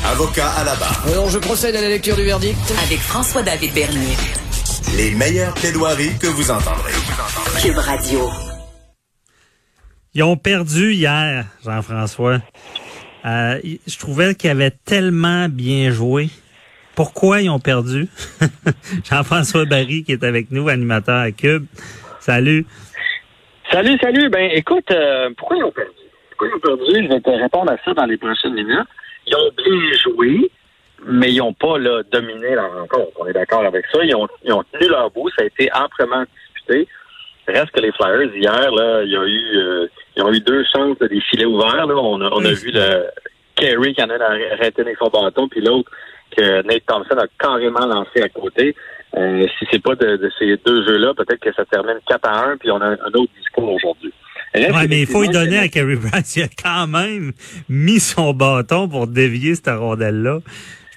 [0.00, 1.04] Avocat à la barre.
[1.06, 2.56] Alors, je procède à la lecture du verdict.
[2.86, 4.16] Avec François-David Bernier.
[4.96, 6.92] Les meilleures plaidoiries que vous entendrez.
[7.60, 8.30] Cube Radio.
[10.14, 12.38] Ils ont perdu hier, Jean-François.
[13.24, 16.28] Euh, je trouvais qu'ils avaient tellement bien joué.
[16.94, 18.08] Pourquoi ils ont perdu?
[19.04, 21.66] Jean-François Barry qui est avec nous, animateur à Cube.
[22.20, 22.64] Salut.
[23.70, 24.30] Salut, salut.
[24.30, 25.90] Ben écoute, euh, pourquoi ils ont perdu?
[26.30, 27.04] Pourquoi ils ont perdu?
[27.04, 28.88] Je vais te répondre à ça dans les prochaines minutes.
[29.26, 30.50] Ils ont bien joué,
[31.04, 33.12] mais ils n'ont pas là, dominé la rencontre.
[33.18, 34.02] On est d'accord avec ça.
[34.04, 35.30] Ils ont, ils ont tenu leur bout.
[35.30, 36.24] Ça a été amplement
[36.54, 36.88] disputé.
[37.48, 40.64] Reste que les Flyers, hier, là, il y a eu, euh, ils ont eu deux
[40.72, 41.86] chances de des filets ouverts.
[41.86, 41.94] Là.
[41.96, 43.06] On, a, on a vu le
[43.56, 45.90] Kerry qui en a arrêté avec son bâton, puis l'autre
[46.36, 48.74] que Nate Thompson a carrément lancé à côté.
[49.16, 52.50] Euh, si c'est pas de, de, ces deux jeux-là, peut-être que ça termine 4 à
[52.50, 54.12] 1, puis on a un autre discours aujourd'hui.
[54.54, 56.36] Ouais, mais il faut lui donner à Kerry Price.
[56.36, 57.32] Il a quand même
[57.68, 60.40] mis son bâton pour dévier cette rondelle-là.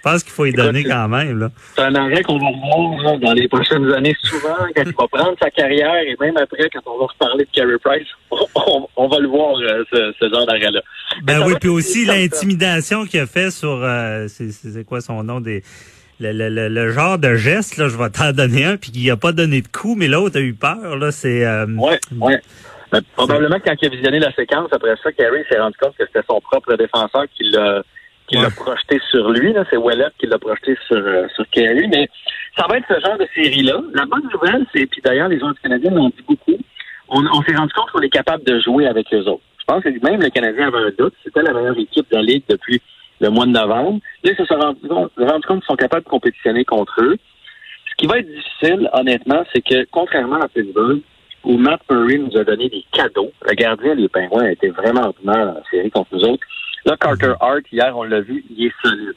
[0.05, 1.39] Je pense qu'il faut y donner quand même.
[1.39, 1.49] Là.
[1.75, 5.35] C'est un arrêt qu'on va voir dans les prochaines années souvent, quand il va prendre
[5.41, 9.17] sa carrière et même après, quand on va reparler de Carey Price, on, on, va
[9.17, 10.81] le voir, euh, ce, ce, genre d'arrêt-là.
[11.23, 15.63] Ben oui, puis aussi l'intimidation qu'il a fait sur, euh, c'est quoi son nom, des...
[16.19, 19.17] Le, le, le, genre de geste, là, je vais t'en donner un, puis qu'il a
[19.17, 20.95] pas donné de coup, mais l'autre a eu peur.
[20.95, 21.45] Là, c'est.
[21.45, 22.39] Euh, ouais, ouais.
[22.95, 26.05] Mais probablement quand il a visionné la séquence, après ça, Carey s'est rendu compte que
[26.05, 27.83] c'était son propre défenseur qui l'a
[28.27, 29.53] qui l'a projeté sur lui.
[29.69, 31.87] C'est Wallet qui l'a projeté sur, euh, sur Kerry.
[31.87, 32.09] Mais
[32.57, 33.79] ça va être ce genre de série-là.
[33.93, 36.57] La bonne nouvelle, c'est, puis d'ailleurs, les autres Canadiens l'ont dit beaucoup,
[37.09, 39.43] on, on s'est rendu compte qu'on est capable de jouer avec les autres.
[39.59, 41.13] Je pense que même le Canadien avait un doute.
[41.23, 42.81] C'était la meilleure équipe de la Ligue depuis
[43.19, 43.99] le mois de novembre.
[44.23, 47.17] Là, ils se sont rendus compte, rendu compte qu'ils sont capables de compétitionner contre eux.
[47.89, 51.01] Ce qui va être difficile, honnêtement, c'est que, contrairement à Pittsburgh,
[51.45, 55.07] où Matt Murray nous a donné des cadeaux, le gardien des Pingouins a été vraiment
[55.07, 56.45] ordinaire dans la série contre nous autres,
[56.85, 59.15] Là, Carter Hart, hier, on l'a vu, il est solide.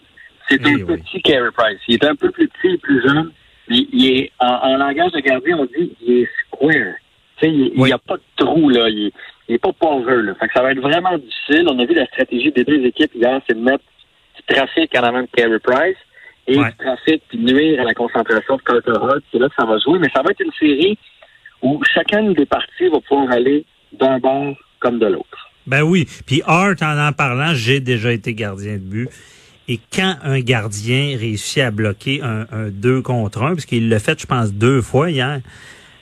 [0.48, 1.78] C'est un petit Carey Price.
[1.86, 3.30] Il est un peu plus petit et plus jeune.
[3.68, 6.94] Mais il est, en, langage de gardien, on dit il est square.
[7.36, 8.88] Tu sais, il n'y a pas de trou, là.
[8.88, 9.12] Il,
[9.48, 10.34] il est pas pauvre, là.
[10.36, 11.66] Fait que ça va être vraiment difficile.
[11.70, 13.84] On a vu la stratégie des deux équipes hier, c'est de mettre
[14.36, 15.96] du trafic en avant de Carey Price
[16.46, 19.22] et du trafic puis nuire à la concentration de Carter Hart.
[19.30, 19.98] C'est là que ça va jouer.
[19.98, 20.98] Mais ça va être une série
[21.62, 25.50] où chacune des parties va pouvoir aller d'un bord comme de l'autre.
[25.66, 26.06] Ben oui.
[26.26, 29.08] Puis Hart, en en parlant, j'ai déjà été gardien de but.
[29.68, 33.98] Et quand un gardien réussit à bloquer un, un 2 contre 1, parce qu'il l'a
[33.98, 35.40] fait, je pense, deux fois hier,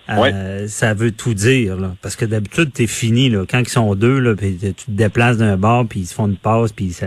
[0.09, 1.77] euh, ça veut tout dire.
[1.77, 1.95] Là.
[2.01, 3.29] Parce que d'habitude, t'es fini.
[3.29, 3.45] Là.
[3.49, 6.29] Quand ils sont deux, là, pis tu te déplaces d'un bord, puis ils se font
[6.29, 7.07] une passe, puis ça,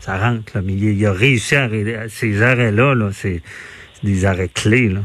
[0.00, 0.56] ça rentre.
[0.56, 0.62] Là.
[0.64, 1.68] Mais il, a réussi à,
[2.08, 3.40] ces arrêts-là, -là, c'est
[4.02, 4.88] des arrêts clés.
[4.88, 5.00] Là.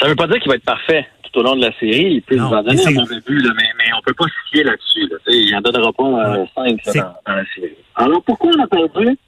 [0.00, 2.14] Ça veut pas dire qu'il va être parfait tout au long de la série.
[2.14, 4.50] Il peut nous en donner un mauvais but, là, mais, mais on peut pas se
[4.50, 5.08] fier là-dessus.
[5.10, 5.16] Là.
[5.28, 7.76] Il n'en donnera pas euh, cinq dans, dans, la série.
[7.96, 9.18] Alors, pourquoi on a perdu?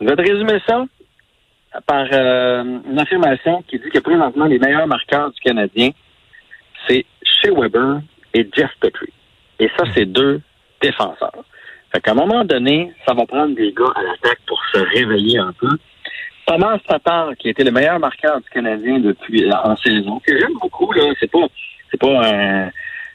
[0.00, 0.84] Je vais te résumer ça
[1.86, 5.90] par euh, une affirmation qui dit que présentement, les meilleurs marqueurs du Canadien,
[6.86, 8.00] c'est Shea Weber
[8.34, 9.12] et Jeff Petrie.
[9.58, 10.40] Et ça, c'est deux
[10.80, 11.44] défenseurs.
[11.92, 15.38] Fait qu'à un moment donné, ça va prendre des gars à l'attaque pour se réveiller
[15.38, 15.70] un peu.
[16.48, 20.90] Thomas Tatar, qui était le meilleur marqueur du Canadien depuis en saison, que j'aime beaucoup,
[20.92, 21.46] là, c'est pas
[21.90, 22.70] c'est pas un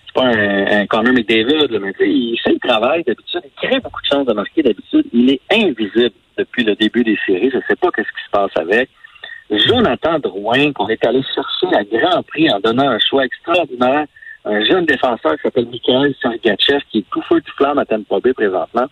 [0.06, 3.80] c'est pas un, un Connor McDavid, là, mais il fait le travail d'habitude, il crée
[3.80, 5.06] beaucoup de chances de marquer d'habitude.
[5.12, 7.50] Il est invisible depuis le début des séries.
[7.52, 8.90] Je sais pas qu'est-ce qui se passe avec.
[9.50, 14.06] Jonathan Drouin, qu'on est allé chercher à grand prix en donnant un choix extraordinaire,
[14.46, 18.20] un jeune défenseur qui s'appelle Michael Sergachev, qui est tout feu tout flamme à Tampa
[18.20, 18.86] Bay présentement,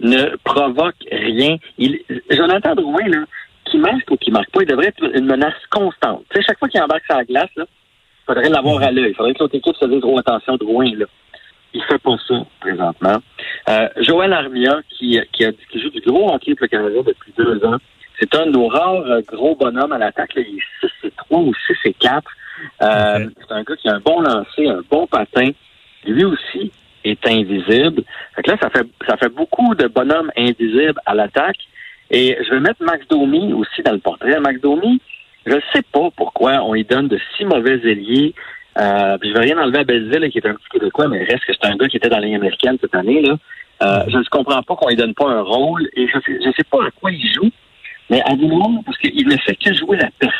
[0.00, 1.56] ne provoque rien.
[1.78, 2.00] Il,
[2.30, 3.24] Jonathan Drouin, là,
[3.70, 6.24] qui marque ou qui marque pas, il devrait être une menace constante.
[6.30, 7.64] Tu sais, chaque fois qu'il embarque sur la glace, il
[8.26, 9.10] faudrait l'avoir à l'œil.
[9.10, 11.06] Il faudrait que l'autre équipe se dise gros attention, Drouin, là.
[11.72, 13.18] Il fait pas ça présentement.
[13.68, 17.32] Euh, Joël Armia, qui, qui, a, qui joue du gros hockey pour le Canada depuis
[17.36, 17.76] deux ans,
[18.18, 20.32] c'est un de nos rares euh, gros bonhommes à l'attaque.
[20.36, 22.30] Il est 6 et 3 ou 6 et 4.
[22.82, 25.50] Euh, C'est un gars qui a un bon lancer, un bon patin.
[26.04, 26.72] Lui aussi
[27.04, 28.02] est invisible.
[28.34, 31.58] Fait que là, ça fait ça fait beaucoup de bonhommes invisibles à l'attaque.
[32.10, 34.40] Et je vais mettre Max Domi aussi dans le portrait.
[34.40, 35.00] Max Domi,
[35.46, 38.34] je ne sais pas pourquoi on lui donne de si mauvais ailiers.
[38.78, 41.52] Euh, je vais rien enlever à Belleville, qui est un petit Québécois, mais reste que
[41.52, 43.22] c'est un gars qui était dans la ligne américaine cette année.
[43.22, 43.36] Là.
[43.82, 46.50] Euh, je ne comprends pas qu'on lui donne pas un rôle et je sais, je
[46.56, 47.50] sais pas à quoi il joue,
[48.10, 50.34] mais à nous parce qu'il ne fait que jouer la perte.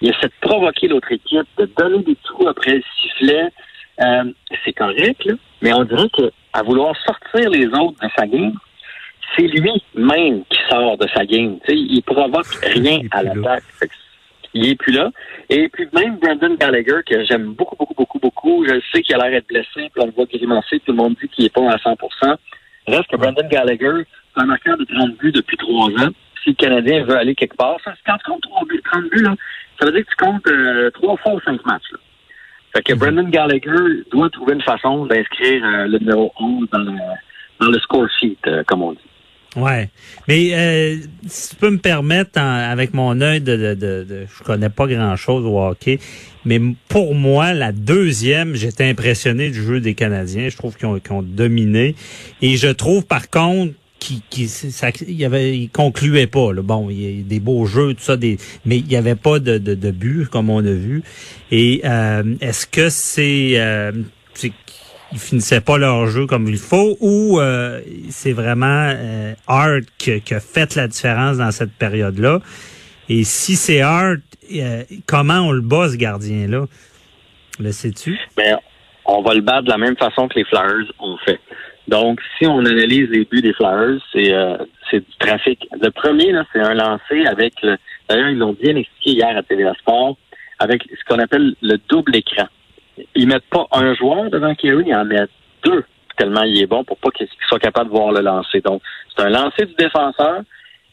[0.00, 3.48] Il essaie de provoquer l'autre équipe, de donner des trous après le sifflet.
[4.00, 4.24] Euh,
[4.64, 8.54] c'est correct, là, mais on dirait qu'à vouloir sortir les autres de sa game,
[9.36, 11.58] c'est lui-même qui sort de sa game.
[11.60, 13.64] T'sais, il provoque rien à l'attaque.
[14.52, 15.10] Il est plus là.
[15.48, 19.18] Et puis même Brandon Gallagher, que j'aime beaucoup, beaucoup, beaucoup, beaucoup, je sais qu'il a
[19.18, 21.70] l'air d'être blessé, puis on le voit grimacer, tout le monde dit qu'il est pas
[21.70, 22.36] à 100%
[22.88, 24.04] Reste que Brandon Gallagher
[24.34, 26.10] c'est un marqueur de 30 buts depuis trois ans.
[26.42, 29.22] Si le Canadien veut aller quelque part, ça, quand tu comptes 3 buts, 30 buts,
[29.22, 29.34] là,
[29.78, 31.90] ça veut dire que tu comptes euh, trois fois ou cinq matchs.
[31.92, 31.98] Là.
[32.74, 36.92] Fait que Brendan Gallagher doit trouver une façon d'inscrire euh, le numéro 11 dans le,
[37.60, 39.09] dans le score sheet, euh, comme on dit.
[39.56, 39.90] Ouais,
[40.28, 44.44] mais euh, si tu peux me permettre, avec mon œil de, de, de, de- je
[44.44, 45.98] connais pas grand chose au hockey,
[46.44, 50.48] mais pour moi, la deuxième, j'étais impressionné du jeu des Canadiens.
[50.48, 51.96] Je trouve qu'ils ont, ont dominé,
[52.42, 56.62] et je trouve par contre qui qui ça il avait il concluait pas là.
[56.62, 59.38] bon il y a des beaux jeux tout ça des mais il y avait pas
[59.40, 61.02] de de, de but comme on a vu
[61.50, 63.92] et euh, est-ce que c'est euh,
[65.12, 67.80] ils finissaient pas leur jeu comme il faut ou euh,
[68.10, 72.40] c'est vraiment euh, Hart qui, a fait la différence dans cette période-là.
[73.08, 74.20] Et si c'est Hart,
[74.54, 76.66] euh, comment on le bat, ce gardien-là?
[77.58, 78.18] Le sais-tu?
[78.38, 78.54] Mais
[79.04, 81.40] on va le battre de la même façon que les Flyers ont fait.
[81.88, 84.56] Donc, si on analyse les buts des Flyers, c'est euh,
[84.90, 85.66] c'est du trafic.
[85.80, 87.76] Le premier, là, c'est un lancé avec le.
[88.08, 90.16] D'ailleurs, ils l'ont bien expliqué hier à TVA Sport,
[90.60, 92.46] avec ce qu'on appelle le double écran.
[93.14, 95.30] Ils mettent pas un joueur devant Kerry, ils en mettent
[95.64, 95.84] deux,
[96.16, 98.60] tellement il est bon pour pas qu'il soit capable de voir le lancer.
[98.60, 98.82] Donc,
[99.14, 100.42] c'est un lancer du défenseur.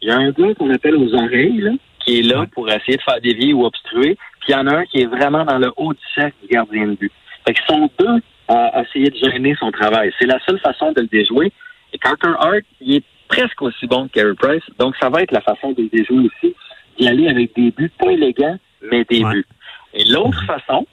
[0.02, 1.72] Il y a un gars qu'on appelle aux oreilles, là,
[2.06, 4.18] qui est là pour essayer de faire dévier ou obstruer.
[4.42, 6.48] Puis il y en a un qui est vraiment dans le haut du cercle du
[6.48, 7.12] gardien de but.
[7.46, 10.14] Fait qu'ils sont deux à essayer de gêner son travail.
[10.20, 11.52] C'est la seule façon de le déjouer.
[11.94, 14.64] Et Carter Hart, il est presque aussi bon que Carey Price.
[14.80, 16.56] Donc, ça va être la façon de le déjouer aussi,
[16.98, 18.58] d'y aller avec des buts pas élégants,
[18.90, 19.34] mais des Ouais.
[19.34, 19.46] buts.
[19.94, 20.86] Et l'autre façon,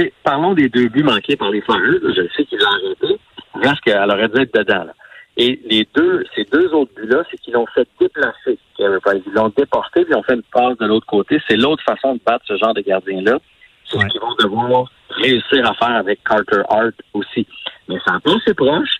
[0.00, 2.00] sais, parlons des deux buts manqués par les Flyers.
[2.02, 3.20] Je sais qu'il l'a arrêté.
[3.54, 4.84] Reste qu'elle aurait dû être dedans.
[4.84, 4.92] Là.
[5.36, 8.58] Et les deux, ces deux autres buts-là, c'est qu'ils l'ont fait déplacer.
[8.78, 11.38] Ils l'ont déporté, puis ils ont fait une passe de l'autre côté.
[11.48, 13.38] C'est l'autre façon de battre ce genre de gardien-là.
[13.84, 14.04] C'est Ouais.
[14.04, 17.46] ce qu'ils vont devoir réussir à faire avec Carter Hart aussi.
[17.88, 18.96] Mais ça pas assez proche.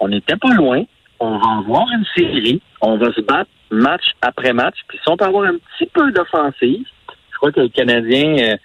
[0.00, 0.82] On n'était pas loin.
[1.20, 2.60] On va avoir une série.
[2.80, 4.76] On va se battre match après match.
[4.88, 6.84] Puis si on peut avoir un petit peu d'offensive,
[7.30, 8.56] je crois que le Canadien, euh,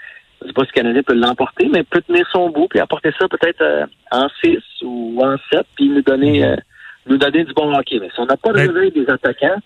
[0.41, 2.79] je ne sais pas si le Canadien peut l'emporter, mais peut tenir son bout puis
[2.79, 6.55] apporter ça peut-être euh, en 6 ou en 7 puis nous donner, euh,
[7.07, 7.97] nous donner du bon hockey.
[7.99, 9.57] Mais si on n'a pas de Ben- réveil des attaquants,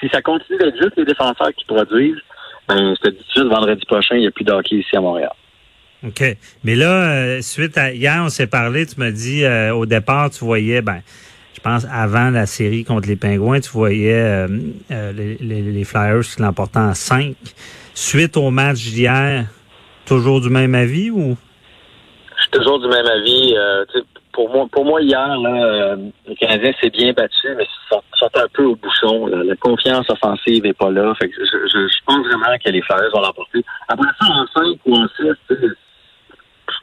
[0.00, 2.20] si ça continue d'être juste les défenseurs qui produisent,
[2.68, 4.76] ben, je te dis tout de suite, vendredi prochain, il n'y a plus de hockey
[4.76, 5.32] ici à Montréal.
[6.06, 6.22] OK.
[6.64, 10.30] Mais là, euh, suite à hier, on s'est parlé, tu m'as dit euh, au départ,
[10.30, 11.00] tu voyais, ben,
[11.54, 14.46] je pense avant la série contre les Pingouins, tu voyais euh,
[14.92, 17.34] euh, les, les- les Flyers qui l'emportaient en 5.
[17.94, 19.46] Suite au match d'hier,
[20.08, 21.36] toujours du même avis ou?
[22.36, 23.54] Je suis toujours du même avis.
[23.56, 23.84] euh,
[24.32, 25.96] pour moi, pour moi hier, là, euh,
[26.28, 29.26] le Canadien s'est bien battu, mais sont, sont un peu au bouchon.
[29.26, 29.42] là.
[29.42, 31.12] La confiance offensive n'est pas là.
[31.20, 33.64] Fait que je, je, je pense vraiment que les Flyers vont l'emporter.
[33.88, 35.14] Après ça, en 5 ou en 6,
[35.48, 35.66] tu sais,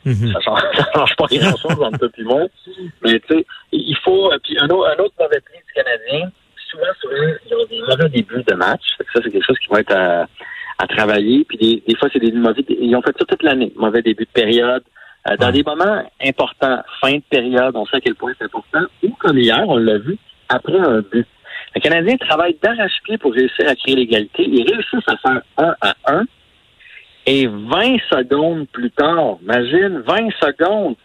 [0.04, 0.34] Mhm.
[0.34, 0.40] ça
[0.76, 2.42] ça change pas grand-chose entre toi et moi.
[3.04, 4.32] Mais tu sais, il faut.
[4.32, 6.30] euh, Puis un, autre- un autre mauvais pli du Canadien,
[6.70, 8.82] souvent, souvent, ils ont des mauvais débuts de match.
[9.14, 10.26] Ça, c'est quelque chose qui va être à,
[10.78, 11.46] à travailler.
[11.46, 12.64] Puis des, des fois, c'est des mauvais.
[12.70, 13.72] Ils ont fait ça toute l'année.
[13.76, 14.84] Mauvais début de période.
[15.30, 15.54] Euh, dans Ouais.
[15.54, 18.84] des moments importants, fin de période, on sait à quel point c'est important.
[19.04, 20.18] Ou comme hier, on l'a vu,
[20.50, 21.26] après un but.
[21.76, 24.44] Le Canadien travaille d'arrache-pied pour réussir à créer l'égalité.
[24.48, 26.24] Ils réussissent à faire 1 à 1.
[27.28, 30.96] Et 20 secondes plus tard, imagine, 20 secondes,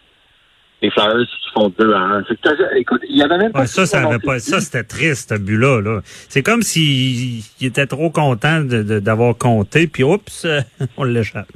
[0.81, 2.23] les Flyers qui font 2 à 1.
[2.23, 3.61] Fait que t'as- écoute, il y avait même pas...
[3.61, 6.01] Ouais, ça, ça avait pas, ça, c'était triste, ce but-là, là.
[6.03, 10.47] C'est comme s'il il était trop content de- de- d'avoir compté, puis oups,
[10.97, 11.47] on l'échappe.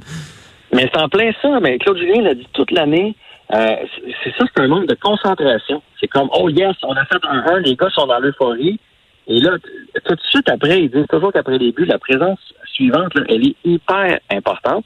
[0.72, 1.58] Mais c'est en plein ça.
[1.60, 3.14] Mais Claude Julien l'a dit toute l'année.
[3.54, 3.56] Euh,
[3.94, 5.82] c'est- c'est ça, c'est un manque de concentration.
[6.00, 8.78] C'est comme, oh yes, on a fait un 1, les gars sont dans l'euphorie.
[9.28, 9.56] Et là,
[10.04, 12.38] tout de suite après, ils disent toujours qu'après les buts, la présence
[12.72, 14.84] suivante, là, elle est hyper importante.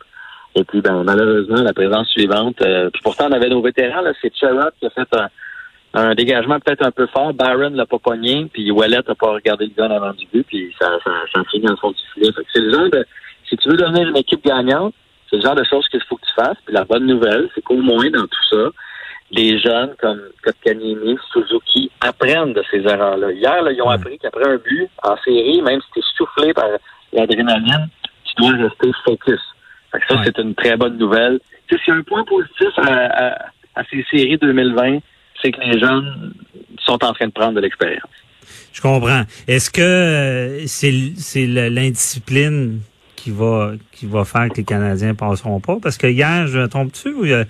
[0.57, 4.13] Et puis, ben, malheureusement, la présence suivante, euh, puis pourtant, on avait nos vétérans, là,
[4.21, 5.29] c'est Sherrod qui a fait un,
[5.95, 7.33] un dégagement peut-être un peu fort.
[7.35, 10.75] Byron l'a pas pogné, puis Wallet n'a pas regardé le gun avant du but, puis
[10.81, 12.31] ça, ça, ça dans le fond du filet.
[12.53, 13.07] C'est le genre de,
[13.49, 14.93] si tu veux devenir une équipe gagnante,
[15.29, 16.59] c'est le genre de choses qu'il faut que tu fasses.
[16.65, 18.71] Puis la bonne nouvelle, c'est qu'au moins dans tout ça,
[19.31, 23.31] les jeunes comme Kotkaniemi, Suzuki apprennent de ces erreurs-là.
[23.31, 23.95] Hier, là, ils ont Ouais.
[23.95, 26.67] appris qu'après un but en série, même si tu es soufflé par
[27.13, 27.89] l'adrénaline,
[28.25, 29.41] tu dois rester focus.
[30.09, 30.21] Ça, Ouais.
[30.25, 31.41] c'est une très bonne nouvelle.
[31.69, 32.93] Tu sais, s'il y a un point positif à,
[33.27, 34.99] à- à ces séries 2020,
[35.43, 36.35] c'est que les jeunes
[36.85, 38.11] sont en train de prendre de l'expérience.
[38.73, 39.23] Je comprends.
[39.49, 42.81] Est-ce que euh, c'est l'indiscipline
[43.17, 45.77] qui va qui va faire que les Canadiens passeront pas?
[45.83, 47.45] Parce que hier, je tombe-tu ou euh,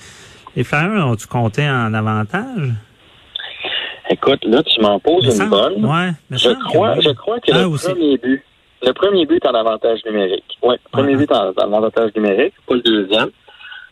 [0.57, 2.71] les Flyers ont-tu compté en avantage?
[4.11, 5.85] Écoute, là, tu m'en poses une bonne.
[5.85, 8.43] Ouais, me Je que crois, je crois que Ah, le premier but,
[8.83, 10.59] le premier but en avantage numérique.
[10.63, 13.31] Oui, le premier but en, en avantage numérique, pas le deuxième.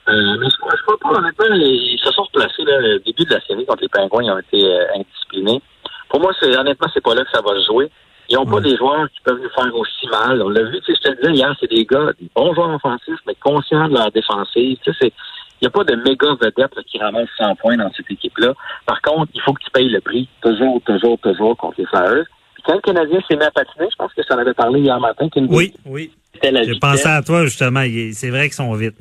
[0.09, 3.40] Euh, mais je crois, pas, honnêtement, ils se sont replacés, là, le début de la
[3.42, 5.61] série contre les Pingouins, ils ont été euh, indisciplinés.
[6.09, 7.90] Pour moi, c'est honnêtement, c'est pas là que ça va se jouer.
[8.30, 10.42] Ils n'ont pas des joueurs qui peuvent nous faire aussi mal.
[10.42, 12.54] On l'a vu, tu sais, je te le disais hier, c'est des gars, des bons
[12.54, 14.78] joueurs offensifs, mais conscients de leur défensive.
[14.83, 15.12] Tu sais, c'est,
[15.61, 18.52] il n'y a pas de méga vedette qui ramasse 100 points dans cette équipe-là.
[18.87, 22.26] Par contre, il faut que tu payes le prix, toujours, toujours, toujours contre les Flyers.
[22.68, 25.00] Quand le Canadien s'est mis à patiner, je pense que ça en avait parlé hier
[25.00, 25.26] matin.
[25.48, 26.10] Oui, oui.
[26.42, 27.82] J'ai pensé à toi, justement.
[28.12, 28.94] C'est vrai qu'ils sont vite.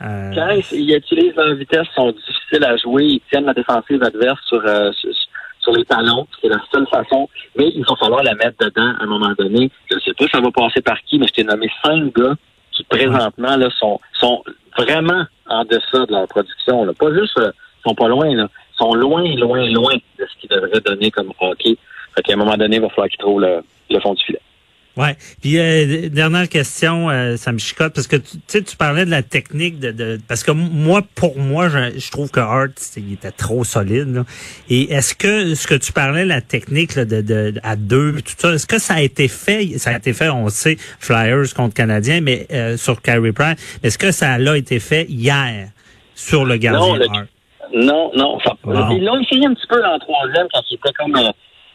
[0.00, 0.32] Euh...
[0.32, 3.04] Quand ils utilisent leur vitesse, ils sont difficiles à jouer.
[3.04, 6.28] Ils tiennent la défensive adverse sur, euh, sur, les talons.
[6.40, 7.28] C'est la seule façon.
[7.58, 9.72] Mais il va falloir la mettre dedans à un moment donné.
[9.90, 12.14] Je ne sais pas si ça va passer par qui, mais je t'ai nommé cinq
[12.16, 12.34] gars
[12.70, 14.44] qui présentement là, sont, sont
[14.78, 16.84] vraiment en deçà de leur production.
[16.84, 16.92] Là.
[16.92, 17.50] Pas juste euh,
[17.84, 18.48] sont pas loin, là.
[18.78, 21.76] sont loin, loin, loin de ce qu'ils devraient donner comme hockey.
[22.14, 24.40] Fait qu'à un moment donné, il va falloir qu'ils trouvent le fond du filet.
[24.96, 25.16] Ouais.
[25.40, 29.10] Puis euh, dernière question, euh, ça me chicote parce que tu sais, tu parlais de
[29.10, 33.30] la technique de, de parce que moi, pour moi, je, trouve que Hart il était
[33.30, 34.24] trop solide.
[34.68, 38.34] Et est-ce que ce que tu parlais, la technique là, de, de, à deux, tout
[38.36, 39.78] ça, est-ce que ça a été fait?
[39.78, 43.80] Ça a été fait, on sait, Flyers contre Canadiens, mais euh, sur Carey Price.
[43.84, 45.68] Est-ce que ça a été fait hier
[46.16, 47.28] sur le gardien non, Hart?
[47.72, 48.38] Non, non.
[48.90, 51.14] Ils l'ont essayé un petit peu dans le troisième quand il était comme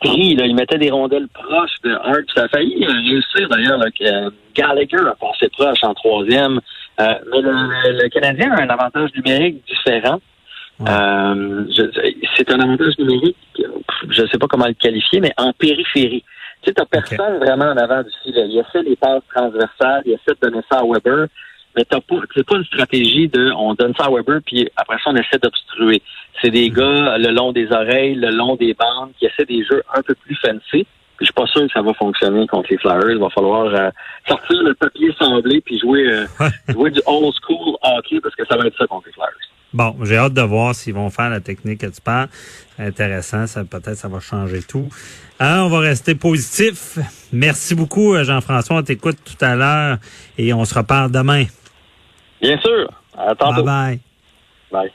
[0.04, 2.24] il mettait des rondelles proches de Hart.
[2.36, 3.80] Ça a failli euh, réussir d'ailleurs.
[4.02, 6.60] Euh, Gallagher a passé proche en troisième.
[7.00, 10.22] Euh, mais le, Canadien a un avantage numérique différent.
[10.80, 13.38] c'est un avantage numérique,
[14.10, 16.24] je ne sais pas comment le qualifier, mais en périphérie.
[16.62, 18.48] Tu sais, t'as personne vraiment en avant du filet.
[18.48, 21.28] Il essaie des passes transversales, il essaie de donner ça à Weber,
[21.76, 24.98] mais t'as pas, c'est pas une stratégie de on donne ça à Weber puis après
[25.04, 26.02] ça on essaie d'obstruer.
[26.42, 26.76] C'est des mhm.
[26.76, 30.16] gars le long des oreilles, le long des bandes qui essaient des jeux un peu
[30.16, 30.86] plus fancy.
[31.20, 33.12] Je suis pas sûr que ça va fonctionner contre les Flyers.
[33.12, 33.90] Il va falloir euh,
[34.28, 36.26] sortir le papier semblé puis jouer, euh,
[36.70, 39.30] jouer du old school hockey parce que ça va être ça contre les Flyers.
[39.74, 42.30] Bon, j'ai hâte de voir s'ils vont faire la technique que tu parles.
[42.80, 44.88] Intéressant, ça peut-être ça va changer tout.
[45.40, 46.98] Hein, on va rester positif.
[47.34, 48.78] Merci beaucoup, euh, Jean-François.
[48.78, 49.98] On t'écoute tout à l'heure
[50.38, 51.44] et on se reparle demain.
[52.46, 52.90] Bien sûr.
[53.18, 53.64] À tantôt.
[53.64, 54.00] Bye
[54.72, 54.90] bye.
[54.90, 54.92] Bye.